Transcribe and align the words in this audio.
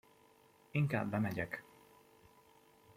Inkább 0.71 1.09
bemegyek! 1.09 1.63